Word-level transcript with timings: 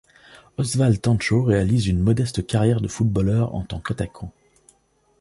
Oswald 0.57 0.99
Tanchot 1.03 1.43
réalise 1.43 1.85
une 1.85 1.99
modeste 1.99 2.43
carrière 2.47 2.81
de 2.81 2.87
footballeur 2.87 3.53
en 3.53 3.61
tant 3.65 3.79
qu'attaquant. 3.79 4.31